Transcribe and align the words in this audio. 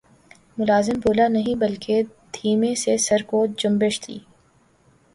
ملازم 0.57 0.99
بولا 0.99 1.27
نہیں 1.27 1.55
بلکہ 1.59 2.01
دھیمے 2.33 2.73
سے 2.75 2.97
سر 2.99 3.21
کو 3.27 3.45
جنبش 3.57 3.99
دی 4.07 4.17